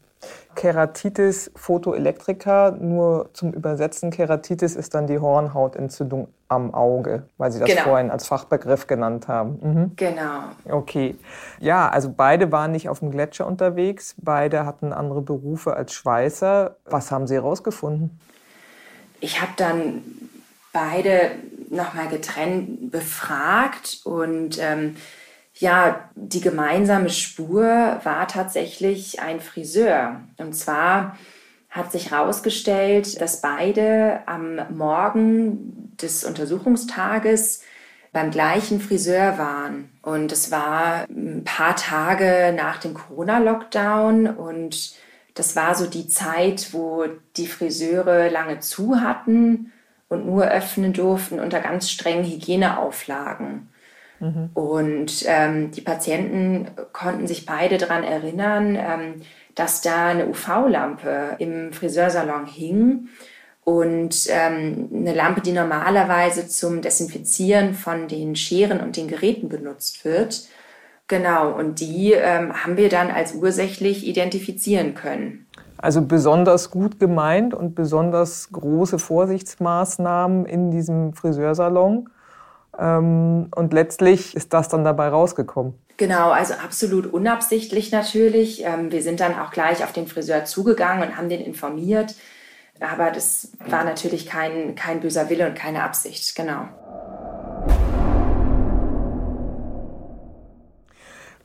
Keratitis 0.56 1.52
Photoelektrika, 1.56 2.72
nur 2.72 3.30
zum 3.34 3.54
Übersetzen, 3.54 4.10
Keratitis 4.10 4.76
ist 4.76 4.96
dann 4.96 5.06
die 5.06 5.20
Hornhautentzündung 5.20 6.30
am 6.48 6.74
Auge, 6.74 7.28
weil 7.38 7.52
Sie 7.52 7.60
das 7.60 7.70
genau. 7.70 7.84
vorhin 7.84 8.10
als 8.10 8.26
Fachbegriff 8.26 8.88
genannt 8.88 9.28
haben. 9.28 9.60
Mhm. 9.62 9.92
Genau. 9.96 10.40
Okay. 10.66 11.16
Ja, 11.60 11.90
also 11.90 12.12
beide 12.16 12.52
waren 12.52 12.72
nicht 12.72 12.90
auf 12.90 13.00
dem 13.00 13.12
Gletscher 13.12 13.46
unterwegs, 13.46 14.16
beide 14.18 14.66
hatten 14.66 14.94
andere 14.94 15.22
Berufe 15.22 15.76
als 15.76 15.94
Schweißer. 15.94 16.76
Was 16.86 17.12
haben 17.12 17.28
Sie 17.28 17.36
herausgefunden? 17.36 18.20
Ich 19.20 19.40
habe 19.42 19.52
dann 19.58 20.02
beide 20.78 21.32
nochmal 21.70 22.08
getrennt 22.08 22.92
befragt 22.92 24.02
und 24.04 24.60
ähm, 24.62 24.96
ja, 25.56 26.10
die 26.14 26.40
gemeinsame 26.40 27.10
Spur 27.10 28.00
war 28.04 28.28
tatsächlich 28.28 29.20
ein 29.20 29.40
Friseur. 29.40 30.22
Und 30.38 30.54
zwar 30.54 31.18
hat 31.72 31.92
sich 31.92 32.12
herausgestellt, 32.12 33.20
dass 33.20 33.42
beide 33.42 34.20
am 34.28 34.60
Morgen 34.78 35.96
des 36.00 36.24
Untersuchungstages 36.24 37.64
beim 38.14 38.30
gleichen 38.30 38.80
Friseur 38.80 39.40
waren. 39.40 39.90
Und 40.04 40.32
es 40.32 40.52
war 40.52 41.08
ein 41.10 41.44
paar 41.44 41.76
Tage 41.76 42.54
nach 42.56 42.78
dem 42.78 42.94
Corona-Lockdown 42.94 44.28
und 44.28 44.94
das 45.34 45.56
war 45.56 45.74
so 45.74 45.88
die 45.88 46.08
Zeit, 46.08 46.70
wo 46.72 47.06
die 47.36 47.48
Friseure 47.48 48.30
lange 48.30 48.60
zu 48.60 49.02
hatten 49.02 49.72
und 50.10 50.26
nur 50.26 50.46
öffnen 50.46 50.94
durften 50.94 51.40
unter 51.40 51.60
ganz 51.60 51.90
strengen 51.90 52.26
Hygieneauflagen. 52.26 53.70
Mhm. 54.20 54.50
Und 54.54 55.26
ähm, 55.28 55.72
die 55.72 55.82
Patienten 55.82 56.68
konnten 56.94 57.28
sich 57.28 57.46
beide 57.46 57.78
daran 57.78 58.04
erinnern, 58.04 58.76
ähm, 58.76 59.22
dass 59.56 59.82
da 59.82 60.08
eine 60.10 60.28
UV-Lampe 60.28 61.36
im 61.40 61.74
Friseursalon 61.74 62.46
hing 62.46 63.10
und 63.64 64.28
ähm, 64.30 64.90
eine 64.94 65.14
Lampe, 65.14 65.42
die 65.42 65.52
normalerweise 65.52 66.48
zum 66.48 66.82
Desinfizieren 66.82 67.74
von 67.74 68.08
den 68.08 68.36
Scheren 68.36 68.80
und 68.80 68.96
den 68.96 69.08
Geräten 69.08 69.50
benutzt 69.50 70.06
wird. 70.06 70.48
Genau, 71.08 71.52
und 71.52 71.80
die 71.80 72.14
ähm, 72.14 72.64
haben 72.64 72.78
wir 72.78 72.90
dann 72.90 73.10
als 73.12 73.34
ursächlich 73.34 74.06
identifizieren 74.06 74.94
können. 74.94 75.47
Also 75.78 76.02
besonders 76.02 76.72
gut 76.72 77.00
gemeint 77.00 77.54
und 77.54 77.76
besonders 77.76 78.50
große 78.52 78.98
Vorsichtsmaßnahmen 78.98 80.46
in 80.46 80.72
diesem 80.72 81.14
Friseursalon. 81.14 82.10
Ähm, 82.80 83.50
und 83.56 83.74
letztlich 83.74 84.36
ist 84.36 84.54
das 84.54 84.70
dann 84.70 84.84
dabei 84.84 85.10
rausgekommen. 85.10 85.76
Genau, 85.98 86.30
also 86.30 86.54
absolut 86.54 87.12
unabsichtlich 87.12 87.92
natürlich. 87.92 88.64
Ähm, 88.66 88.92
wir 88.92 89.02
sind 89.02 89.20
dann 89.20 89.38
auch 89.38 89.52
gleich 89.52 89.84
auf 89.84 89.94
den 89.94 90.08
Friseur 90.08 90.46
zugegangen 90.46 91.08
und 91.08 91.18
haben 91.18 91.30
den 91.30 91.42
informiert. 91.42 92.16
Aber 92.80 93.10
das 93.12 93.52
war 93.68 93.84
natürlich 93.84 94.28
kein, 94.28 94.76
kein 94.76 95.00
böser 95.00 95.30
Wille 95.30 95.48
und 95.48 95.56
keine 95.56 95.84
Absicht, 95.84 96.36
genau. 96.36 96.68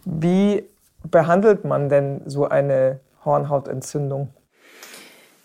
Wie 0.04 0.64
behandelt 1.10 1.64
man 1.64 1.88
denn 1.88 2.20
so 2.26 2.48
eine 2.48 3.00
Hornhautentzündung? 3.24 4.32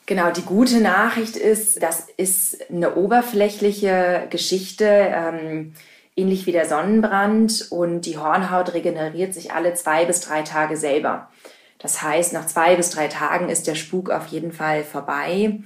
Genau, 0.06 0.32
die 0.32 0.44
gute 0.44 0.80
Nachricht 0.80 1.36
ist, 1.36 1.84
das 1.84 2.08
ist 2.16 2.72
eine 2.72 2.96
oberflächliche 2.96 4.28
Geschichte, 4.30 4.86
ähm, 4.86 5.74
ähnlich 6.16 6.46
wie 6.46 6.54
der 6.54 6.66
Sonnenbrand 6.66 7.68
und 7.72 8.02
die 8.02 8.18
Hornhaut 8.18 8.74
regeneriert 8.74 9.34
sich 9.34 9.52
alle 9.52 9.74
zwei 9.74 10.06
bis 10.06 10.22
drei 10.22 10.44
Tage 10.44 10.78
selber. 10.78 11.30
Das 11.78 12.02
heißt, 12.02 12.34
nach 12.34 12.48
zwei 12.48 12.76
bis 12.76 12.90
drei 12.90 13.08
Tagen 13.08 13.50
ist 13.50 13.68
der 13.68 13.76
Spuk 13.76 14.10
auf 14.10 14.28
jeden 14.28 14.54
Fall 14.54 14.84
vorbei 14.84 15.60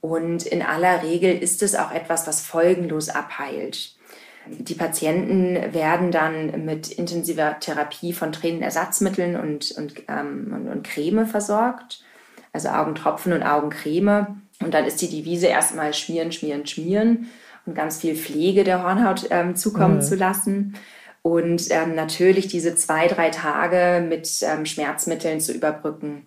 und 0.00 0.44
in 0.44 0.60
aller 0.60 1.02
Regel 1.02 1.38
ist 1.38 1.62
es 1.62 1.74
auch 1.74 1.90
etwas, 1.90 2.26
was 2.26 2.42
folgenlos 2.42 3.08
abheilt. 3.08 3.96
Die 4.46 4.74
Patienten 4.74 5.72
werden 5.72 6.10
dann 6.10 6.64
mit 6.64 6.90
intensiver 6.90 7.58
Therapie 7.60 8.12
von 8.12 8.32
Tränenersatzmitteln 8.32 9.36
und, 9.36 9.72
und, 9.72 9.94
ähm, 10.08 10.52
und, 10.54 10.68
und 10.68 10.86
Creme 10.86 11.26
versorgt 11.26 12.04
also 12.54 12.68
Augentropfen 12.68 13.34
und 13.34 13.42
Augencreme. 13.42 14.40
Und 14.62 14.72
dann 14.72 14.86
ist 14.86 15.02
die 15.02 15.10
Devise 15.10 15.48
erstmal 15.48 15.92
schmieren, 15.92 16.32
schmieren, 16.32 16.66
schmieren 16.66 17.28
und 17.66 17.74
ganz 17.74 18.00
viel 18.00 18.14
Pflege 18.14 18.64
der 18.64 18.82
Hornhaut 18.82 19.26
ähm, 19.30 19.56
zukommen 19.56 19.96
mhm. 19.96 20.02
zu 20.02 20.14
lassen. 20.14 20.74
Und 21.20 21.66
ähm, 21.70 21.94
natürlich 21.94 22.48
diese 22.48 22.76
zwei, 22.76 23.08
drei 23.08 23.30
Tage 23.30 24.06
mit 24.06 24.28
ähm, 24.42 24.64
Schmerzmitteln 24.64 25.40
zu 25.40 25.52
überbrücken. 25.52 26.26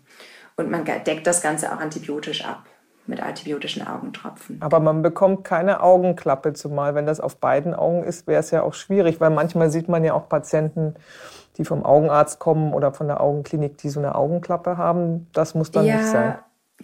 Und 0.58 0.70
man 0.70 0.86
deckt 0.86 1.26
das 1.26 1.42
Ganze 1.42 1.74
auch 1.74 1.80
antibiotisch 1.80 2.44
ab 2.44 2.66
mit 3.08 3.22
antibiotischen 3.22 3.88
Augentropfen. 3.88 4.58
Aber 4.62 4.80
man 4.80 5.02
bekommt 5.02 5.44
keine 5.44 5.82
Augenklappe, 5.82 6.54
zumal 6.54 6.96
wenn 6.96 7.06
das 7.06 7.20
auf 7.20 7.38
beiden 7.38 7.74
Augen 7.74 8.04
ist, 8.04 8.28
wäre 8.28 8.40
es 8.40 8.52
ja 8.52 8.64
auch 8.64 8.74
schwierig, 8.74 9.20
weil 9.20 9.30
manchmal 9.30 9.70
sieht 9.70 9.90
man 9.90 10.04
ja 10.04 10.14
auch 10.14 10.30
Patienten, 10.30 10.96
die 11.58 11.66
vom 11.66 11.84
Augenarzt 11.84 12.40
kommen 12.40 12.74
oder 12.74 12.94
von 12.94 13.08
der 13.08 13.22
Augenklinik, 13.22 13.78
die 13.78 13.90
so 13.90 14.00
eine 14.00 14.16
Augenklappe 14.16 14.78
haben. 14.78 15.28
Das 15.34 15.56
muss 15.56 15.72
dann 15.72 15.86
ja, 15.86 15.98
nicht 15.98 16.08
sein. 16.08 16.36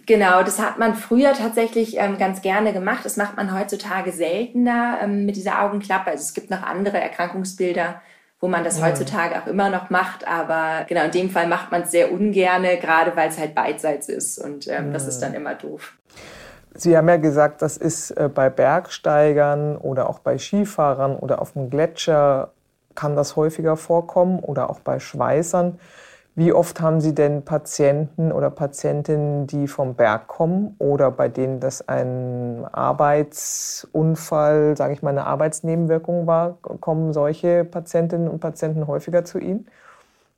Genau, 0.06 0.42
das 0.42 0.58
hat 0.58 0.78
man 0.78 0.94
früher 0.94 1.32
tatsächlich 1.32 1.96
ähm, 1.96 2.18
ganz 2.18 2.42
gerne 2.42 2.72
gemacht. 2.72 3.04
Das 3.04 3.16
macht 3.16 3.36
man 3.36 3.58
heutzutage 3.58 4.12
seltener 4.12 4.98
ähm, 5.02 5.24
mit 5.24 5.36
dieser 5.36 5.62
Augenklappe. 5.62 6.10
Also 6.10 6.22
es 6.22 6.34
gibt 6.34 6.50
noch 6.50 6.62
andere 6.62 7.00
Erkrankungsbilder, 7.00 8.00
wo 8.44 8.48
man 8.48 8.62
das 8.62 8.78
ja. 8.78 8.84
heutzutage 8.84 9.40
auch 9.40 9.46
immer 9.46 9.70
noch 9.70 9.88
macht. 9.88 10.28
Aber 10.28 10.84
genau 10.86 11.04
in 11.06 11.10
dem 11.12 11.30
Fall 11.30 11.48
macht 11.48 11.72
man 11.72 11.84
es 11.84 11.90
sehr 11.92 12.12
ungerne, 12.12 12.76
gerade 12.76 13.16
weil 13.16 13.30
es 13.30 13.38
halt 13.38 13.54
beidseits 13.54 14.10
ist. 14.10 14.36
Und 14.38 14.68
ähm, 14.68 14.88
ja. 14.88 14.92
das 14.92 15.06
ist 15.06 15.20
dann 15.20 15.32
immer 15.32 15.54
doof. 15.54 15.94
Sie 16.74 16.94
haben 16.94 17.08
ja 17.08 17.16
gesagt, 17.16 17.62
das 17.62 17.78
ist 17.78 18.10
äh, 18.10 18.28
bei 18.28 18.50
Bergsteigern 18.50 19.78
oder 19.78 20.10
auch 20.10 20.18
bei 20.18 20.36
Skifahrern 20.36 21.16
oder 21.16 21.40
auf 21.40 21.52
dem 21.52 21.70
Gletscher 21.70 22.50
kann 22.94 23.16
das 23.16 23.34
häufiger 23.34 23.78
vorkommen 23.78 24.40
oder 24.40 24.68
auch 24.68 24.80
bei 24.80 24.98
Schweißern. 24.98 25.78
Wie 26.36 26.52
oft 26.52 26.80
haben 26.80 27.00
Sie 27.00 27.14
denn 27.14 27.44
Patienten 27.44 28.32
oder 28.32 28.50
Patientinnen, 28.50 29.46
die 29.46 29.68
vom 29.68 29.94
Berg 29.94 30.26
kommen 30.26 30.74
oder 30.80 31.12
bei 31.12 31.28
denen 31.28 31.60
das 31.60 31.86
ein 31.86 32.64
Arbeitsunfall, 32.72 34.76
sage 34.76 34.94
ich 34.94 35.02
mal, 35.02 35.10
eine 35.10 35.26
Arbeitsnebenwirkung 35.26 36.26
war? 36.26 36.58
Kommen 36.60 37.12
solche 37.12 37.64
Patientinnen 37.64 38.26
und 38.28 38.40
Patienten 38.40 38.88
häufiger 38.88 39.24
zu 39.24 39.38
Ihnen? 39.38 39.68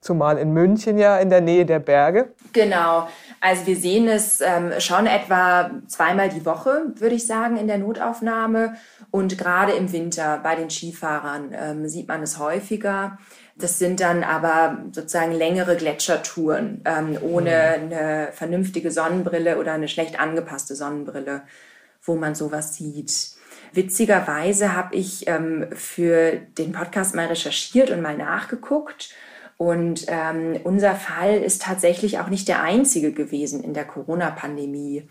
Zumal 0.06 0.38
in 0.38 0.52
München 0.52 0.98
ja 0.98 1.18
in 1.18 1.30
der 1.30 1.40
Nähe 1.40 1.66
der 1.66 1.80
Berge. 1.80 2.32
Genau. 2.52 3.08
Also 3.40 3.66
wir 3.66 3.76
sehen 3.76 4.06
es 4.06 4.40
ähm, 4.40 4.72
schon 4.78 5.06
etwa 5.06 5.70
zweimal 5.88 6.28
die 6.28 6.46
Woche, 6.46 6.92
würde 6.94 7.16
ich 7.16 7.26
sagen, 7.26 7.56
in 7.56 7.66
der 7.66 7.78
Notaufnahme. 7.78 8.76
Und 9.10 9.36
gerade 9.36 9.72
im 9.72 9.92
Winter 9.92 10.38
bei 10.44 10.54
den 10.54 10.70
Skifahrern 10.70 11.52
ähm, 11.52 11.88
sieht 11.88 12.06
man 12.06 12.22
es 12.22 12.38
häufiger. 12.38 13.18
Das 13.56 13.80
sind 13.80 14.00
dann 14.00 14.22
aber 14.22 14.78
sozusagen 14.92 15.32
längere 15.32 15.76
Gletschertouren 15.76 16.82
ähm, 16.84 17.18
ohne 17.20 17.50
mhm. 17.50 17.92
eine 17.92 18.28
vernünftige 18.32 18.92
Sonnenbrille 18.92 19.58
oder 19.58 19.72
eine 19.72 19.88
schlecht 19.88 20.20
angepasste 20.20 20.76
Sonnenbrille, 20.76 21.42
wo 22.02 22.14
man 22.14 22.36
sowas 22.36 22.76
sieht. 22.76 23.34
Witzigerweise 23.72 24.72
habe 24.74 24.94
ich 24.94 25.26
ähm, 25.26 25.66
für 25.72 26.36
den 26.58 26.70
Podcast 26.70 27.16
mal 27.16 27.26
recherchiert 27.26 27.90
und 27.90 28.02
mal 28.02 28.16
nachgeguckt. 28.16 29.10
Und 29.56 30.06
ähm, 30.08 30.58
unser 30.64 30.94
Fall 30.94 31.38
ist 31.38 31.62
tatsächlich 31.62 32.18
auch 32.18 32.28
nicht 32.28 32.48
der 32.48 32.62
einzige 32.62 33.12
gewesen 33.12 33.64
in 33.64 33.72
der 33.72 33.84
Corona-Pandemie. 33.84 35.08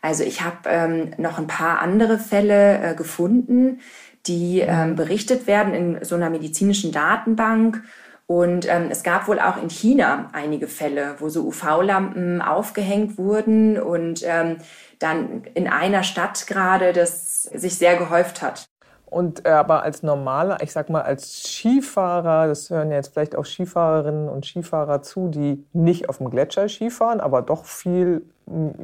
Also 0.00 0.24
ich 0.24 0.42
habe 0.42 0.68
ähm, 0.68 1.14
noch 1.16 1.38
ein 1.38 1.46
paar 1.46 1.80
andere 1.80 2.18
Fälle 2.18 2.78
äh, 2.82 2.94
gefunden, 2.94 3.80
die 4.26 4.60
ähm, 4.60 4.96
berichtet 4.96 5.46
werden 5.46 5.74
in 5.74 6.04
so 6.04 6.14
einer 6.14 6.30
medizinischen 6.30 6.92
Datenbank. 6.92 7.82
Und 8.26 8.66
ähm, 8.68 8.88
es 8.90 9.02
gab 9.02 9.28
wohl 9.28 9.38
auch 9.38 9.62
in 9.62 9.68
China 9.68 10.30
einige 10.32 10.66
Fälle, 10.66 11.16
wo 11.18 11.28
so 11.28 11.46
UV-Lampen 11.46 12.40
aufgehängt 12.40 13.18
wurden 13.18 13.78
und 13.78 14.22
ähm, 14.24 14.56
dann 14.98 15.44
in 15.54 15.68
einer 15.68 16.02
Stadt 16.02 16.46
gerade 16.46 16.92
das 16.92 17.42
sich 17.42 17.76
sehr 17.76 17.96
gehäuft 17.96 18.40
hat. 18.40 18.66
Und 19.14 19.46
äh, 19.46 19.50
aber 19.50 19.84
als 19.84 20.02
normaler, 20.02 20.60
ich 20.60 20.72
sag 20.72 20.90
mal, 20.90 21.02
als 21.02 21.44
Skifahrer, 21.44 22.48
das 22.48 22.68
hören 22.68 22.90
ja 22.90 22.96
jetzt 22.96 23.12
vielleicht 23.12 23.36
auch 23.36 23.44
Skifahrerinnen 23.44 24.28
und 24.28 24.44
Skifahrer 24.44 25.02
zu, 25.02 25.28
die 25.28 25.64
nicht 25.72 26.08
auf 26.08 26.18
dem 26.18 26.30
Gletscher 26.30 26.68
Skifahren, 26.68 27.20
aber 27.20 27.40
doch 27.40 27.64
viel 27.64 28.22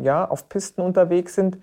ja, 0.01 0.25
auf 0.25 0.49
Pisten 0.49 0.83
unterwegs 0.83 1.35
sind. 1.35 1.59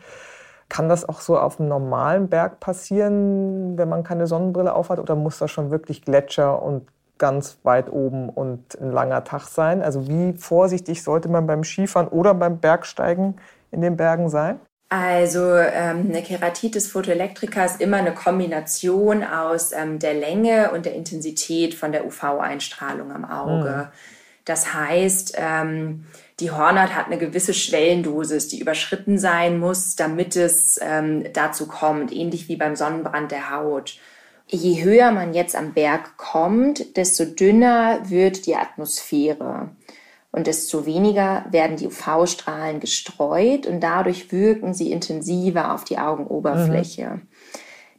Kann 0.67 0.89
das 0.89 1.07
auch 1.07 1.21
so 1.21 1.39
auf 1.39 1.61
einem 1.61 1.69
normalen 1.69 2.27
Berg 2.27 2.59
passieren, 2.59 3.77
wenn 3.77 3.87
man 3.87 4.03
keine 4.03 4.27
Sonnenbrille 4.27 4.75
aufhat? 4.75 4.99
Oder 4.99 5.15
muss 5.15 5.39
das 5.39 5.49
schon 5.49 5.71
wirklich 5.71 6.01
Gletscher 6.01 6.61
und 6.61 6.85
ganz 7.19 7.59
weit 7.63 7.89
oben 7.89 8.27
und 8.27 8.77
ein 8.81 8.91
langer 8.91 9.23
Tag 9.23 9.43
sein? 9.47 9.81
Also 9.81 10.09
wie 10.09 10.33
vorsichtig 10.33 11.03
sollte 11.03 11.29
man 11.29 11.47
beim 11.47 11.63
Skifahren 11.63 12.09
oder 12.09 12.33
beim 12.33 12.57
Bergsteigen 12.57 13.35
in 13.71 13.79
den 13.79 13.95
Bergen 13.95 14.27
sein? 14.27 14.59
Also 14.89 15.55
ähm, 15.55 16.07
eine 16.09 16.23
Keratitis 16.23 16.87
photoelektrika 16.87 17.65
ist 17.65 17.81
immer 17.81 17.97
eine 17.97 18.13
Kombination 18.13 19.21
aus 19.23 19.73
ähm, 19.73 19.99
der 19.99 20.13
Länge 20.13 20.71
und 20.71 20.85
der 20.85 20.95
Intensität 20.95 21.73
von 21.75 21.91
der 21.91 22.05
UV-Einstrahlung 22.05 23.11
am 23.11 23.25
Auge. 23.25 23.89
Mhm. 23.89 23.97
Das 24.45 24.73
heißt, 24.73 25.35
ähm, 25.37 26.05
die 26.39 26.51
Hornhaut 26.51 26.95
hat 26.95 27.07
eine 27.07 27.17
gewisse 27.17 27.53
Schwellendosis, 27.53 28.47
die 28.47 28.59
überschritten 28.59 29.17
sein 29.17 29.59
muss, 29.59 29.97
damit 29.97 30.37
es 30.37 30.79
ähm, 30.81 31.25
dazu 31.33 31.67
kommt, 31.67 32.13
ähnlich 32.13 32.47
wie 32.47 32.55
beim 32.55 32.77
Sonnenbrand 32.77 33.31
der 33.31 33.51
Haut. 33.51 33.99
Je 34.47 34.81
höher 34.81 35.11
man 35.11 35.33
jetzt 35.33 35.57
am 35.57 35.73
Berg 35.73 36.15
kommt, 36.15 36.95
desto 36.95 37.25
dünner 37.25 38.09
wird 38.09 38.45
die 38.45 38.55
Atmosphäre 38.55 39.71
und 40.31 40.47
desto 40.47 40.85
weniger 40.85 41.45
werden 41.51 41.77
die 41.77 41.87
UV-Strahlen 41.87 42.79
gestreut 42.79 43.65
und 43.65 43.81
dadurch 43.81 44.31
wirken 44.31 44.73
sie 44.73 44.91
intensiver 44.91 45.73
auf 45.73 45.83
die 45.83 45.97
Augenoberfläche. 45.97 47.09
Mhm. 47.09 47.21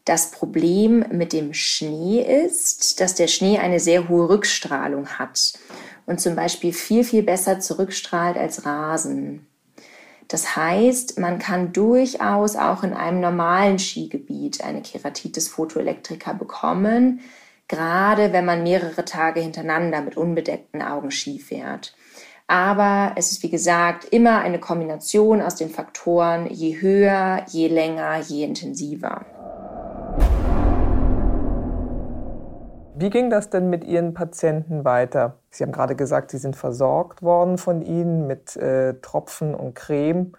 Das 0.05 0.31
Problem 0.31 1.05
mit 1.11 1.33
dem 1.33 1.53
Schnee 1.53 2.21
ist, 2.21 3.01
dass 3.01 3.15
der 3.15 3.27
Schnee 3.27 3.59
eine 3.59 3.79
sehr 3.81 4.09
hohe 4.09 4.31
Rückstrahlung 4.31 5.07
hat 5.19 5.53
und 6.07 6.19
zum 6.21 6.35
Beispiel 6.35 6.73
viel, 6.73 7.05
viel 7.05 7.23
besser 7.23 7.61
zurückstrahlt 7.61 8.39
als 8.39 8.65
Rasen. 8.65 9.47
Das 10.29 10.57
heißt, 10.57 11.19
man 11.19 11.39
kann 11.39 11.73
durchaus 11.73 12.57
auch 12.57 12.83
in 12.83 12.95
einem 12.95 13.21
normalen 13.21 13.79
Skigebiet 13.79 14.63
eine 14.63 14.83
Keratitis 14.83 15.49
photoelektrika 15.49 16.35
bekommen, 16.35 17.21
gerade 17.67 18.33
wenn 18.33 18.45
man 18.47 18.63
mehrere 18.63 19.05
Tage 19.05 19.41
hintereinander 19.41 20.01
mit 20.01 20.17
unbedeckten 20.17 20.83
Augen 20.83 21.11
Ski 21.11 21.39
fährt. 21.39 21.95
Aber 22.51 23.13
es 23.17 23.31
ist, 23.31 23.43
wie 23.43 23.51
gesagt, 23.51 24.07
immer 24.07 24.39
eine 24.39 24.59
Kombination 24.59 25.43
aus 25.43 25.57
den 25.57 25.69
Faktoren, 25.69 26.47
je 26.47 26.81
höher, 26.81 27.45
je 27.47 27.69
länger, 27.69 28.17
je 28.21 28.43
intensiver. 28.43 29.27
Wie 32.95 33.11
ging 33.11 33.29
das 33.29 33.51
denn 33.51 33.69
mit 33.69 33.85
Ihren 33.85 34.15
Patienten 34.15 34.87
weiter? 34.87 35.37
Sie 35.51 35.63
haben 35.63 35.73
gerade 35.73 35.95
gesagt, 35.95 36.31
Sie 36.31 36.39
sind 36.39 36.57
versorgt 36.57 37.23
worden 37.23 37.59
von 37.59 37.83
Ihnen 37.83 38.27
mit 38.27 38.57
äh, 38.57 38.95
Tropfen 39.03 39.55
und 39.55 39.75
Creme. 39.75 40.33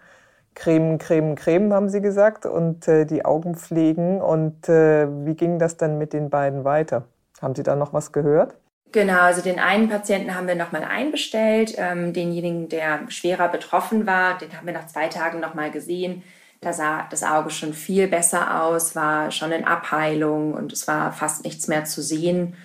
Creme, 0.56 0.98
Creme, 0.98 1.36
Creme, 1.36 1.72
haben 1.72 1.88
Sie 1.88 2.02
gesagt, 2.02 2.44
und 2.44 2.88
äh, 2.88 3.06
die 3.06 3.24
Augen 3.24 3.54
pflegen. 3.54 4.20
Und 4.20 4.68
äh, 4.68 5.06
wie 5.24 5.36
ging 5.36 5.60
das 5.60 5.76
dann 5.76 5.96
mit 5.96 6.12
den 6.12 6.28
beiden 6.28 6.64
weiter? 6.64 7.04
Haben 7.40 7.54
Sie 7.54 7.62
da 7.62 7.76
noch 7.76 7.92
was 7.92 8.10
gehört? 8.10 8.56
Genau, 8.92 9.20
also 9.20 9.40
den 9.40 9.60
einen 9.60 9.88
Patienten 9.88 10.34
haben 10.34 10.48
wir 10.48 10.56
nochmal 10.56 10.82
einbestellt. 10.82 11.74
Ähm, 11.76 12.12
denjenigen, 12.12 12.68
der 12.68 13.08
schwerer 13.08 13.48
betroffen 13.48 14.06
war, 14.06 14.38
den 14.38 14.56
haben 14.56 14.66
wir 14.66 14.74
nach 14.74 14.88
zwei 14.88 15.08
Tagen 15.08 15.38
nochmal 15.38 15.70
gesehen. 15.70 16.22
Da 16.60 16.72
sah 16.72 17.06
das 17.08 17.22
Auge 17.22 17.50
schon 17.50 17.72
viel 17.72 18.08
besser 18.08 18.62
aus, 18.62 18.94
war 18.96 19.30
schon 19.30 19.52
in 19.52 19.64
Abheilung 19.64 20.54
und 20.54 20.72
es 20.72 20.88
war 20.88 21.12
fast 21.12 21.44
nichts 21.44 21.68
mehr 21.68 21.84
zu 21.84 22.02
sehen. 22.02 22.56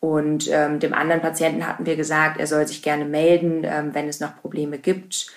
Und 0.00 0.48
ähm, 0.50 0.80
dem 0.80 0.94
anderen 0.94 1.20
Patienten 1.20 1.66
hatten 1.66 1.86
wir 1.86 1.96
gesagt, 1.96 2.38
er 2.38 2.46
soll 2.46 2.66
sich 2.66 2.82
gerne 2.82 3.04
melden, 3.04 3.62
ähm, 3.64 3.94
wenn 3.94 4.08
es 4.08 4.20
noch 4.20 4.40
Probleme 4.40 4.78
gibt. 4.78 5.28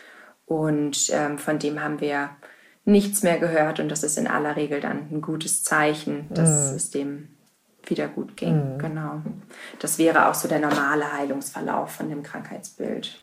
Und 0.45 1.11
ähm, 1.11 1.37
von 1.37 1.59
dem 1.59 1.83
haben 1.83 2.01
wir 2.01 2.31
nichts 2.85 3.23
mehr 3.23 3.37
gehört 3.37 3.79
und 3.79 3.89
das 3.89 4.03
ist 4.03 4.17
in 4.17 4.27
aller 4.27 4.55
Regel 4.55 4.79
dann 4.79 5.09
ein 5.11 5.21
gutes 5.21 5.63
Zeichen, 5.63 6.27
dass 6.31 6.71
mhm. 6.71 6.75
es 6.75 6.89
dem 6.89 7.27
wieder 7.85 8.07
gut 8.07 8.37
ging. 8.37 8.75
Mhm. 8.75 8.79
Genau. 8.79 9.21
Das 9.79 9.97
wäre 9.97 10.29
auch 10.29 10.33
so 10.33 10.47
der 10.47 10.59
normale 10.59 11.11
Heilungsverlauf 11.13 11.91
von 11.91 12.09
dem 12.09 12.23
Krankheitsbild. 12.23 13.19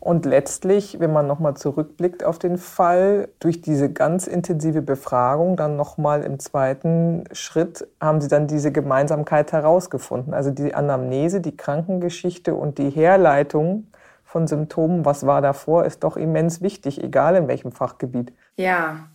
Und 0.00 0.24
letztlich, 0.24 0.98
wenn 0.98 1.12
man 1.12 1.26
nochmal 1.26 1.56
zurückblickt 1.58 2.24
auf 2.24 2.38
den 2.38 2.56
Fall, 2.56 3.28
durch 3.38 3.60
diese 3.60 3.92
ganz 3.92 4.26
intensive 4.26 4.80
Befragung, 4.80 5.56
dann 5.56 5.76
nochmal 5.76 6.22
im 6.22 6.38
zweiten 6.38 7.24
Schritt, 7.32 7.86
haben 8.00 8.22
Sie 8.22 8.28
dann 8.28 8.46
diese 8.46 8.72
Gemeinsamkeit 8.72 9.52
herausgefunden. 9.52 10.32
Also 10.32 10.50
die 10.50 10.74
Anamnese, 10.74 11.42
die 11.42 11.54
Krankengeschichte 11.54 12.54
und 12.54 12.78
die 12.78 12.88
Herleitung 12.88 13.88
von 14.24 14.46
Symptomen, 14.46 15.04
was 15.04 15.26
war 15.26 15.42
davor, 15.42 15.84
ist 15.84 16.02
doch 16.02 16.16
immens 16.16 16.62
wichtig, 16.62 17.02
egal 17.02 17.36
in 17.36 17.46
welchem 17.46 17.70
Fachgebiet. 17.70 18.32
Ja, 18.56 19.10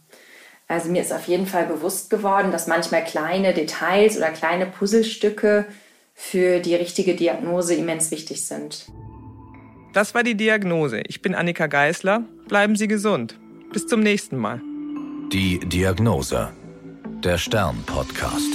also 0.67 0.89
mir 0.89 1.01
ist 1.01 1.13
auf 1.13 1.27
jeden 1.27 1.45
Fall 1.45 1.65
bewusst 1.65 2.09
geworden, 2.09 2.51
dass 2.51 2.67
manchmal 2.67 3.03
kleine 3.03 3.53
Details 3.53 4.17
oder 4.17 4.29
kleine 4.29 4.65
Puzzlestücke 4.65 5.65
für 6.13 6.59
die 6.59 6.75
richtige 6.75 7.15
Diagnose 7.15 7.75
immens 7.75 8.09
wichtig 8.09 8.45
sind. 8.45 8.87
Das 9.93 10.13
war 10.15 10.23
die 10.23 10.35
Diagnose. 10.35 11.01
Ich 11.07 11.21
bin 11.21 11.35
Annika 11.35 11.67
Geißler. 11.67 12.23
Bleiben 12.47 12.75
Sie 12.75 12.87
gesund. 12.87 13.39
Bis 13.71 13.85
zum 13.87 14.01
nächsten 14.01 14.37
Mal. 14.37 14.61
Die 15.31 15.59
Diagnose. 15.59 16.51
Der 17.23 17.37
Stern-Podcast. 17.37 18.54